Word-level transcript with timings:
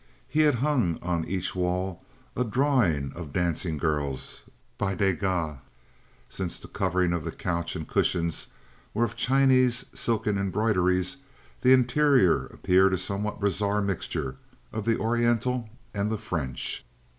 He 0.27 0.39
had 0.39 0.55
hung 0.55 0.97
on 1.03 1.25
each 1.25 1.53
wall 1.55 2.03
a 2.35 2.43
drawing 2.43 3.13
of 3.13 3.31
dancing 3.31 3.77
girls 3.77 4.41
by 4.79 4.95
Degas. 4.95 5.57
Since 6.27 6.57
the 6.57 6.67
coverings 6.67 7.13
of 7.13 7.23
the 7.23 7.29
couch 7.31 7.75
and 7.75 7.85
the 7.87 7.91
cushions 7.93 8.47
were 8.95 9.03
of 9.03 9.15
Chinese 9.15 9.85
silken 9.93 10.39
embroideries, 10.39 11.17
the 11.61 11.71
interior 11.71 12.47
appeared 12.47 12.95
a 12.95 12.97
somewhat 12.97 13.39
bizarre 13.39 13.83
mixture 13.83 14.37
of 14.73 14.85
the 14.85 14.97
Oriental 14.97 15.69
and 15.93 16.09
the 16.09 16.17
French. 16.17 16.83